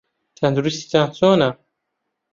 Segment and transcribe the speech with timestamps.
[0.39, 1.49] تەندروستیتان چۆنە؟